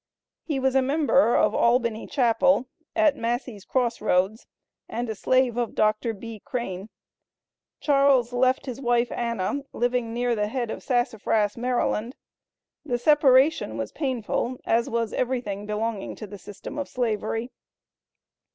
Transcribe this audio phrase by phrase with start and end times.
[0.41, 2.65] He was a member of "Albany Chapel,"
[2.95, 4.47] at Massey's Cross Roads,
[4.89, 6.11] and a slave of Dr.
[6.11, 6.39] B.
[6.43, 6.89] Crain.
[7.79, 12.13] Charles left his wife Anna, living near the head of Sassafras, Md.
[12.83, 17.51] The separation was painful, as was everything belonging to the system of Slavery.